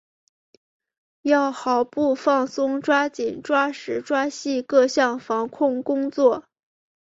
[1.21, 6.43] 要毫不放松抓紧抓实抓细各项防控工作